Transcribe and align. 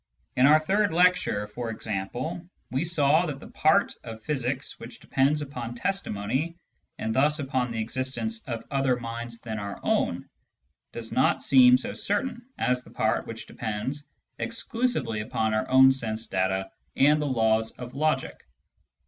In 0.35 0.47
our 0.47 0.59
third 0.59 0.91
lecture, 0.91 1.45
for 1.45 1.69
example, 1.69 2.43
we 2.71 2.83
saw 2.83 3.27
that 3.27 3.39
the 3.39 3.51
part 3.51 3.93
of 4.03 4.23
physics 4.23 4.79
which 4.79 4.99
depends 4.99 5.43
upon 5.43 5.75
testimony, 5.75 6.57
and 6.97 7.13
thus 7.13 7.37
upon 7.37 7.69
the 7.69 7.79
existence 7.81 8.39
of 8.47 8.63
other 8.71 8.95
minds 8.99 9.41
than 9.41 9.59
our 9.59 9.79
own, 9.83 10.27
does 10.91 11.11
not 11.11 11.43
seem 11.43 11.77
so 11.77 11.93
certain 11.93 12.41
as 12.57 12.81
the 12.83 12.89
part 12.89 13.27
which 13.27 13.45
depends 13.45 14.03
exclusively 14.39 15.19
upon 15.21 15.53
our 15.53 15.69
own 15.69 15.91
sense 15.91 16.25
data 16.25 16.71
and 16.95 17.21
the 17.21 17.27
laws 17.27 17.69
of 17.73 17.93
logic. 17.93 18.43